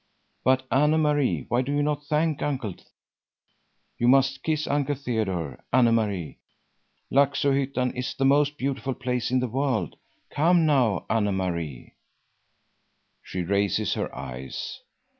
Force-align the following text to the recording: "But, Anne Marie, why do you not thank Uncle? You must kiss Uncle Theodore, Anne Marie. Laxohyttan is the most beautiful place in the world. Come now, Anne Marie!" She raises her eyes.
"But, 0.43 0.65
Anne 0.71 0.99
Marie, 0.99 1.45
why 1.47 1.61
do 1.61 1.71
you 1.71 1.83
not 1.83 2.05
thank 2.07 2.41
Uncle? 2.41 2.73
You 3.99 4.07
must 4.07 4.41
kiss 4.41 4.65
Uncle 4.65 4.95
Theodore, 4.95 5.63
Anne 5.71 5.93
Marie. 5.93 6.39
Laxohyttan 7.11 7.95
is 7.95 8.15
the 8.15 8.25
most 8.25 8.57
beautiful 8.57 8.95
place 8.95 9.29
in 9.29 9.41
the 9.41 9.47
world. 9.47 9.97
Come 10.31 10.65
now, 10.65 11.05
Anne 11.07 11.35
Marie!" 11.37 11.93
She 13.21 13.43
raises 13.43 13.93
her 13.93 14.09
eyes. 14.17 14.81